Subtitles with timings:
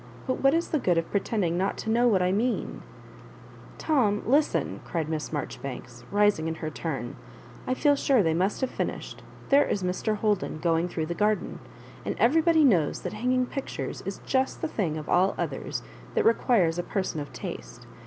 [0.25, 2.81] But what is the good of pretend ing not to know what I mean
[3.77, 7.17] ?""Tom, listen I" cried Miss Marjoribanks, rising in her turn;"
[7.67, 9.21] I feel sure they must have finished.
[9.49, 10.15] There is Mr.
[10.15, 11.59] Holden going through the garden.
[12.03, 15.83] And everybody knows that hanging pictores is just the thing of all others
[16.15, 17.85] that requires a per son of taste.